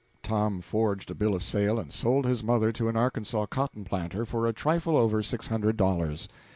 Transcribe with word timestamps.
Tom 0.23 0.61
forged 0.61 1.11
a 1.11 1.13
bill 1.13 1.35
of 1.35 1.43
sale 1.43 1.77
and 1.79 1.93
sold 1.93 2.25
his 2.25 2.43
mother 2.43 2.71
to 2.71 2.89
an 2.89 2.97
Arkansas 2.97 3.45
cotton 3.45 3.83
planter 3.83 4.25
for 4.25 4.47
a 4.47 4.51
trifle 4.51 4.97
over 4.97 5.21
six 5.21 5.49
hundred 5.49 5.77
dollars. 5.77 6.27